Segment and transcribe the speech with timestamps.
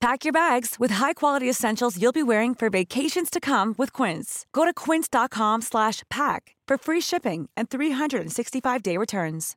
[0.00, 4.46] Pack your bags with high-quality essentials you'll be wearing for vacations to come with Quince.
[4.52, 9.56] Go to quince.com slash pack for free shipping and 365-day returns.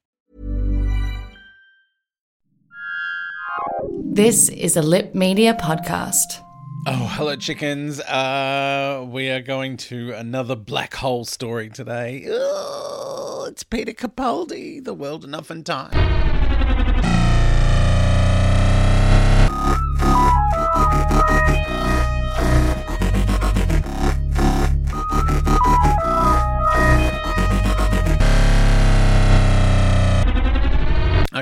[4.03, 6.43] This is a Lip Media podcast.
[6.87, 7.99] Oh, hello, chickens.
[8.01, 12.25] Uh, we are going to another black hole story today.
[12.27, 17.10] Oh, it's Peter Capaldi, The World Enough and Time.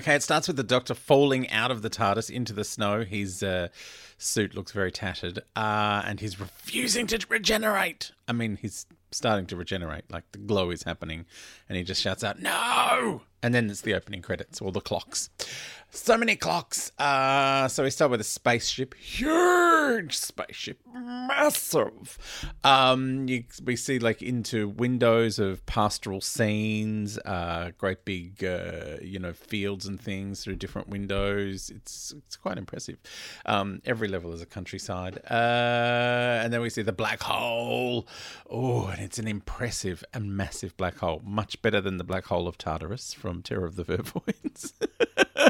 [0.09, 3.03] Okay, it starts with the Doctor falling out of the TARDIS into the snow.
[3.03, 3.67] His uh,
[4.17, 8.11] suit looks very tattered, uh, and he's refusing to regenerate.
[8.27, 11.27] I mean, he's starting to regenerate, like the glow is happening,
[11.67, 15.29] and he just shouts out, "No!" And then it's the opening credits, or the clocks.
[15.91, 16.91] So many clocks.
[16.99, 22.19] Uh, so we start with a spaceship, huge spaceship, massive.
[22.63, 29.17] Um, you, we see like into windows of pastoral scenes, uh, great big, uh, you
[29.17, 31.71] know, fields and things through different windows.
[31.75, 32.97] It's it's quite impressive.
[33.47, 38.07] Um, every level is a countryside, uh, and then we see the black hole.
[38.47, 42.47] Oh, and it's an impressive and massive black hole, much better than the black hole
[42.47, 44.73] of Tartarus from Terror of the Vervoids.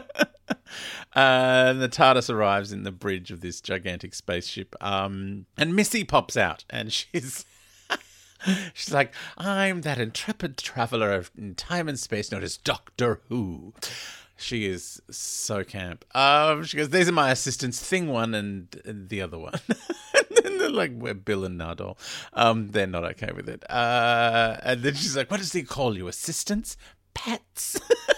[1.15, 4.75] Uh, and the TARDIS arrives in the bridge of this gigantic spaceship.
[4.81, 7.45] Um, and Missy pops out, and she's
[8.73, 13.73] she's like, "I'm that intrepid traveler in time and space known as Doctor Who."
[14.37, 16.05] She is so camp.
[16.15, 19.59] Um, she goes, "These are my assistants, Thing One and, and the other one."
[20.45, 21.97] and they're like, "We're Bill and Nardole."
[22.33, 23.69] Um, they're not okay with it.
[23.69, 26.07] Uh, and then she's like, "What does he call you?
[26.07, 26.77] Assistants?
[27.13, 27.81] Pets?"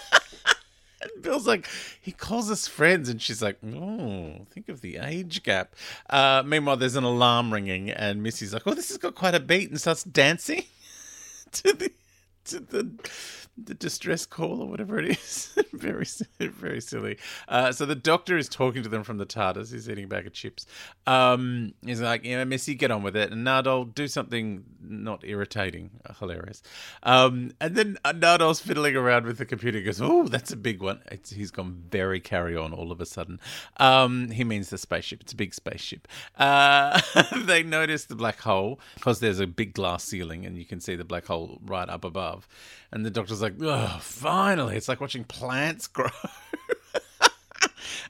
[1.22, 1.68] Bill's like,
[2.00, 5.74] he calls us friends, and she's like, oh, think of the age gap.
[6.10, 9.40] Uh, meanwhile, there's an alarm ringing, and Missy's like, oh, this has got quite a
[9.40, 10.64] beat, and starts dancing
[11.52, 11.92] to the
[12.44, 12.90] to the
[13.64, 15.58] the distress call or whatever it is.
[15.72, 16.06] very
[16.38, 17.18] very silly.
[17.48, 19.72] Uh, so the doctor is talking to them from the TARDIS.
[19.72, 20.66] He's eating a bag of chips.
[21.06, 25.90] Um, he's like, know, Missy, get on with it, and Nardole, do something not irritating.
[26.04, 26.62] Uh, hilarious.
[27.02, 29.78] Um, and then Nardole's fiddling around with the computer.
[29.78, 31.00] He goes, oh, that's a big one.
[31.10, 33.40] It's, he's gone very carry on all of a sudden.
[33.78, 35.20] Um, he means the spaceship.
[35.22, 36.08] It's a big spaceship.
[36.36, 37.00] Uh,
[37.44, 40.96] they notice the black hole because there's a big glass ceiling, and you can see
[40.96, 42.48] the black hole right up above.
[42.90, 44.76] And the doctor's like, oh, finally.
[44.76, 46.08] It's like watching plants grow.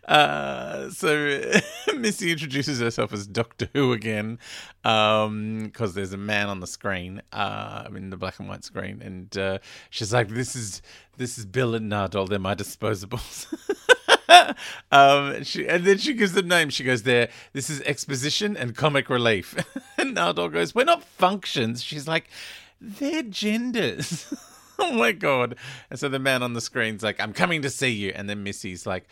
[0.07, 1.41] Uh, so
[1.97, 4.39] Missy introduces herself as Doctor Who again,
[4.83, 8.65] because um, there's a man on the screen, uh, I mean the black and white
[8.65, 9.59] screen, and uh,
[9.91, 10.83] she's like, "This is
[11.19, 12.29] this is Bill and Nardole.
[12.29, 13.47] They're my disposables."
[14.93, 16.75] um, she, and then she gives them names.
[16.75, 19.55] She goes, "There, this is exposition and comic relief."
[19.99, 22.29] and Nardole goes, "We're not functions." She's like,
[22.81, 24.35] "They're genders."
[24.79, 25.57] oh my god!
[25.91, 28.43] And so the man on the screen's like, "I'm coming to see you," and then
[28.43, 29.07] Missy's like,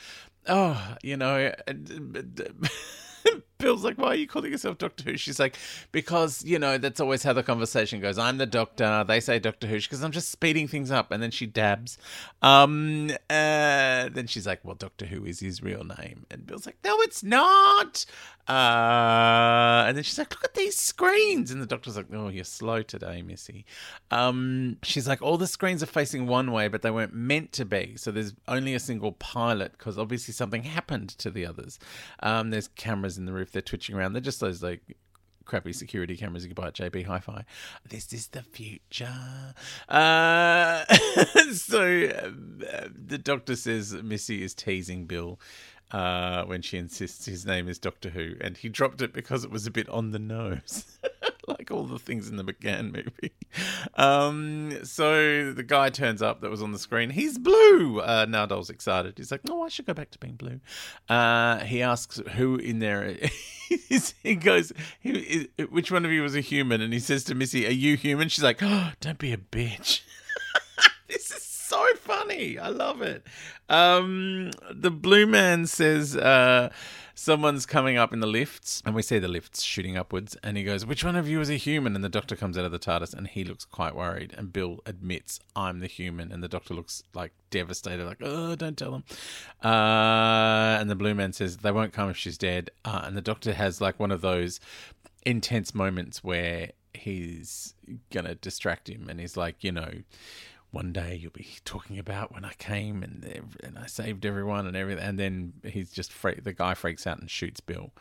[0.47, 1.53] "Oh, you know."
[3.61, 5.17] Bill's like, why are you calling yourself Doctor Who?
[5.17, 5.57] She's like,
[5.93, 8.19] because, you know, that's always how the conversation goes.
[8.19, 9.05] I'm the doctor.
[9.07, 11.11] They say Doctor Who because I'm just speeding things up.
[11.11, 11.99] And then she dabs.
[12.43, 16.27] Um, uh, then she's like, well, Doctor Who is his real name.
[16.31, 18.07] And Bill's like, no, it's not.
[18.49, 21.53] Uh, and then she's like, look at these screens.
[21.53, 23.65] And the doctor's like, oh, you're slow today, Missy.
[24.11, 27.65] Um, she's like, all the screens are facing one way, but they weren't meant to
[27.65, 27.95] be.
[27.97, 31.79] So there's only a single pilot because obviously something happened to the others.
[32.25, 33.50] Um, there's cameras in the roof.
[33.53, 34.13] They're twitching around.
[34.13, 34.83] They're just those like
[35.45, 37.45] crappy security cameras you can buy at JB Hi-Fi.
[37.89, 39.55] This is the future.
[39.89, 40.85] Uh,
[41.53, 45.41] so uh, the doctor says Missy is teasing Bill
[45.91, 49.51] uh, when she insists his name is Doctor Who, and he dropped it because it
[49.51, 50.85] was a bit on the nose.
[51.59, 53.33] like all the things in the McGann movie.
[53.95, 57.11] Um, so the guy turns up that was on the screen.
[57.11, 58.01] He's blue.
[58.01, 59.15] Uh, Nardole's excited.
[59.17, 60.61] He's like, "No, I should go back to being blue."
[61.09, 63.17] Uh, he asks who in there.
[64.23, 67.71] he goes, "Which one of you was a human?" And he says to Missy, "Are
[67.71, 70.03] you human?" She's like, oh, "Don't be a bitch."
[71.09, 72.59] this is so funny.
[72.59, 73.25] I love it.
[73.69, 76.71] Um, the blue man says uh,
[77.15, 80.37] someone's coming up in the lifts, and we see the lifts shooting upwards.
[80.43, 82.65] And he goes, "Which one of you is a human?" And the doctor comes out
[82.65, 84.35] of the TARDIS, and he looks quite worried.
[84.37, 88.77] And Bill admits, "I'm the human," and the doctor looks like devastated, like, "Oh, don't
[88.77, 89.05] tell them."
[89.63, 93.23] Uh, and the blue man says, "They won't come if she's dead." Uh, and the
[93.23, 94.59] doctor has like one of those
[95.25, 97.75] intense moments where he's
[98.11, 99.93] gonna distract him, and he's like, you know
[100.71, 103.25] one day you'll be talking about when I came and
[103.63, 105.03] and I saved everyone and everything.
[105.03, 107.93] And then he's just freak, the guy freaks out and shoots Bill.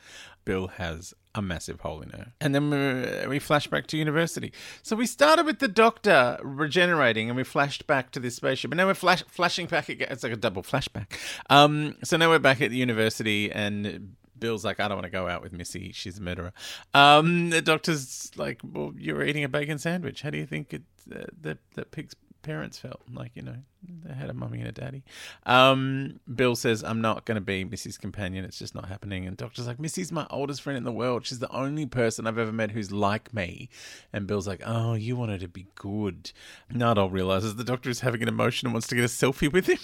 [0.46, 2.34] Bill has a massive hole in her.
[2.42, 4.52] And then we, we flash back to university.
[4.84, 8.72] So we started with the doctor regenerating and we flashed back to this spaceship.
[8.72, 10.08] And now we're flash, flashing back again.
[10.12, 11.12] It's like a double flashback.
[11.50, 15.12] Um, so now we're back at the university and Bill's like, I don't want to
[15.12, 15.92] go out with Missy.
[15.92, 16.54] She's a murderer.
[16.94, 20.22] Um, the doctor's like, well, you were eating a bacon sandwich.
[20.22, 20.84] How do you think it,
[21.14, 23.56] uh, that, that pig's parents felt like you know
[24.04, 25.04] they had a mummy and a daddy.
[25.46, 28.46] Um, Bill says, "I'm not going to be Missy's companion.
[28.46, 31.26] It's just not happening." And Doctor's like, "Missy's my oldest friend in the world.
[31.26, 33.70] She's the only person I've ever met who's like me."
[34.14, 36.32] And Bill's like, "Oh, you want her to be good."
[36.72, 39.68] Nardole realizes the Doctor is having an emotion and wants to get a selfie with
[39.68, 39.80] him.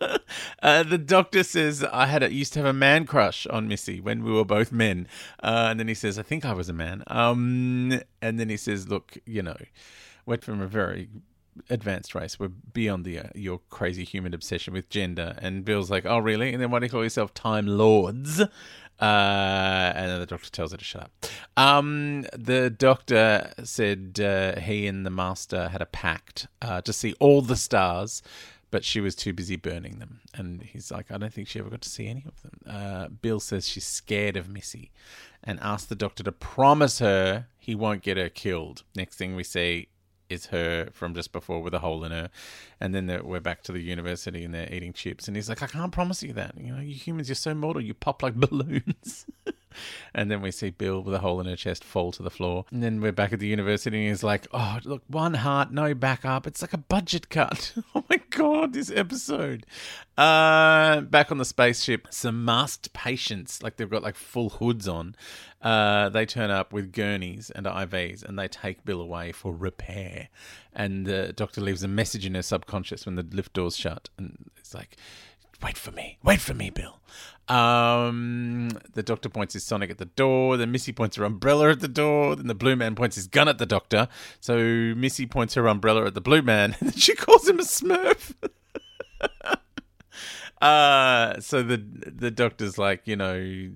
[0.62, 4.00] uh, the Doctor says, "I had a, used to have a man crush on Missy
[4.00, 5.06] when we were both men,"
[5.42, 8.56] uh, and then he says, "I think I was a man." Um, and then he
[8.56, 9.56] says, "Look, you know."
[10.26, 11.08] went from a very
[11.70, 12.38] advanced race.
[12.38, 15.36] We're beyond the uh, your crazy human obsession with gender.
[15.40, 16.52] And Bill's like, oh, really?
[16.52, 18.40] And then why do you call yourself Time Lords?
[19.00, 21.26] Uh, and then the doctor tells her to shut up.
[21.56, 27.14] Um, the doctor said uh, he and the master had a pact uh, to see
[27.18, 28.22] all the stars,
[28.70, 30.20] but she was too busy burning them.
[30.32, 32.60] And he's like, I don't think she ever got to see any of them.
[32.68, 34.92] Uh, Bill says she's scared of Missy
[35.42, 38.84] and asks the doctor to promise her he won't get her killed.
[38.94, 39.88] Next thing we see
[40.34, 42.30] is her from just before with a hole in her.
[42.80, 45.26] And then we're back to the university and they're eating chips.
[45.28, 46.54] And he's like, I can't promise you that.
[46.58, 47.82] You know, you humans, you're so mortal.
[47.82, 49.26] You pop like balloons.
[50.14, 52.64] And then we see Bill with a hole in her chest fall to the floor.
[52.70, 55.94] And then we're back at the university and he's like, oh, look, one heart, no
[55.94, 56.46] backup.
[56.46, 57.74] It's like a budget cut.
[57.94, 59.66] oh my God, this episode.
[60.16, 65.16] Uh, back on the spaceship, some masked patients, like they've got like full hoods on.
[65.60, 70.28] Uh, they turn up with gurneys and IVs and they take Bill away for repair.
[70.74, 74.10] And the doctor leaves a message in her subconscious when the lift doors shut.
[74.18, 74.96] And it's like,
[75.62, 77.00] wait for me, wait for me, Bill.
[77.48, 80.56] Um, the doctor points his Sonic at the door.
[80.56, 82.36] Then Missy points her umbrella at the door.
[82.36, 84.08] Then the blue man points his gun at the doctor.
[84.40, 87.62] So Missy points her umbrella at the blue man, and then she calls him a
[87.62, 88.34] Smurf.
[90.62, 93.68] uh, so the the doctor's like, you know,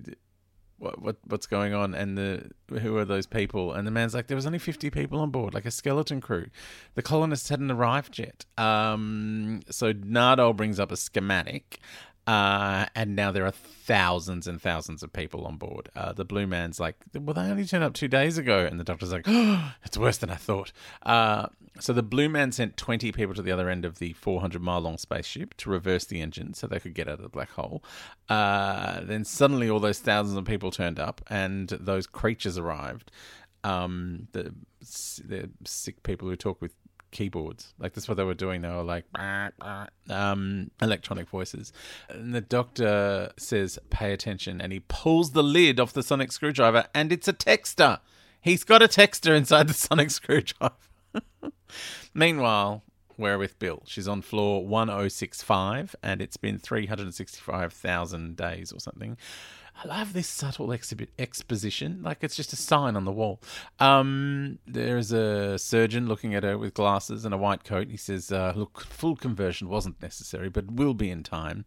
[0.79, 4.27] what, what what's going on and the who are those people and the man's like
[4.27, 6.47] there was only 50 people on board like a skeleton crew
[6.95, 11.79] the colonists hadn't arrived yet um so Nardole brings up a schematic
[12.29, 15.89] uh, and now there are thousands and thousands of people on board.
[15.95, 18.67] Uh, the Blue Man's like, well, they only turned up two days ago.
[18.67, 20.71] And the doctor's like, oh, it's worse than I thought.
[21.01, 21.47] Uh,
[21.79, 24.81] so the Blue Man sent 20 people to the other end of the 400 mile
[24.81, 27.83] long spaceship to reverse the engine so they could get out of the black hole.
[28.27, 33.11] Uh, then suddenly all those thousands of people turned up and those creatures arrived.
[33.63, 34.53] Um, the,
[35.25, 36.73] the sick people who talk with
[37.11, 37.73] keyboards.
[37.79, 38.61] Like that's what they were doing.
[38.61, 39.05] They were like
[40.09, 41.73] um, electronic voices.
[42.09, 46.85] And the doctor says, "Pay attention," and he pulls the lid off the sonic screwdriver,
[46.93, 47.99] and it's a texter.
[48.41, 50.75] He's got a texter inside the sonic screwdriver.
[52.13, 52.83] Meanwhile,
[53.17, 53.83] we're with Bill.
[53.85, 59.17] She's on floor 1065, and it's been 365,000 days or something.
[59.81, 62.01] I love this subtle exhibit exposition.
[62.03, 63.39] Like it's just a sign on the wall.
[63.79, 67.87] Um, there's a surgeon looking at her with glasses and a white coat.
[67.89, 71.63] He says, uh, "Look, full conversion wasn't necessary, but will be in time.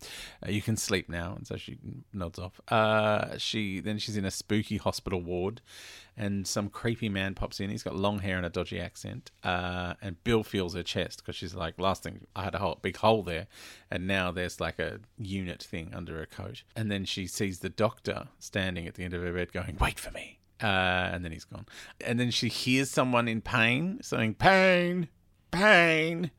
[0.47, 1.79] Uh, you can sleep now." And so she
[2.13, 2.61] nods off.
[2.69, 5.63] Uh, she then she's in a spooky hospital ward,
[6.17, 7.71] and some creepy man pops in.
[7.71, 9.31] He's got long hair and a dodgy accent.
[9.43, 12.79] Uh, and Bill feels her chest because she's like, "Last thing, I had a whole
[12.81, 13.47] big hole there,
[13.91, 17.69] and now there's like a unit thing under her coat." And then she sees the
[17.71, 21.33] doctor standing at the end of her bed, going, "Wait for me." Uh, and then
[21.33, 21.67] he's gone.
[22.01, 25.09] And then she hears someone in pain saying, "Pain,
[25.51, 26.31] pain,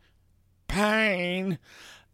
[0.68, 1.60] pain."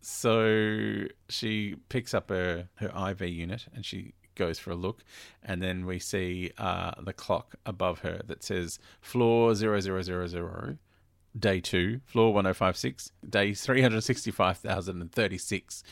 [0.02, 5.04] So she picks up her, her IV unit and she goes for a look,
[5.44, 10.80] and then we see uh, the clock above her that says floor 0000,
[11.38, 15.84] day two, floor 1056, day 365,036.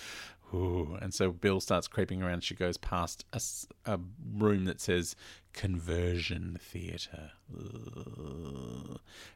[0.53, 2.41] Ooh, and so Bill starts creeping around.
[2.41, 3.41] She goes past a,
[3.85, 3.99] a
[4.33, 5.13] room that says
[5.51, 7.31] conversion theatre.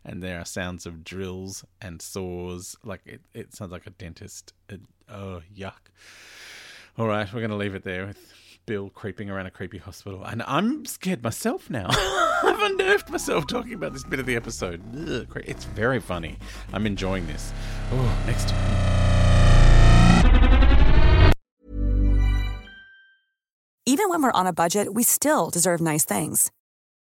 [0.06, 2.78] And there are sounds of drills and saws.
[2.86, 4.54] Like it, it sounds like a dentist.
[4.70, 5.92] It, oh, yuck.
[6.98, 8.34] All right, we're going to leave it there with
[8.66, 10.24] Bill creeping around a creepy hospital.
[10.24, 11.88] And I'm scared myself now.
[12.44, 14.82] I've unnerved myself talking about this bit of the episode.
[14.96, 16.38] Ugh, it's very funny.
[16.74, 17.54] I'm enjoying this.
[17.92, 18.54] Oh, next.
[23.86, 26.52] Even when we're on a budget, we still deserve nice things.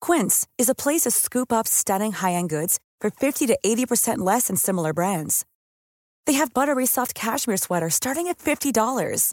[0.01, 4.19] Quince is a place to scoop up stunning high end goods for 50 to 80%
[4.19, 5.45] less than similar brands.
[6.27, 9.33] They have buttery soft cashmere sweaters starting at $50